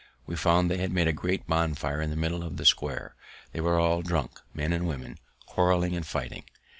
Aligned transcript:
We 0.25 0.35
found 0.35 0.71
they 0.71 0.77
had 0.79 0.91
made 0.91 1.07
a 1.07 1.13
great 1.13 1.45
bonfire 1.45 2.01
in 2.01 2.09
the 2.09 2.15
middle 2.15 2.41
of 2.43 2.57
the 2.57 2.65
square; 2.65 3.13
they 3.51 3.61
were 3.61 3.79
all 3.79 4.01
drunk, 4.01 4.39
men 4.51 4.73
and 4.73 4.87
women, 4.87 5.19
quarreling 5.45 5.95
and 5.95 6.03
fighting. 6.07 6.45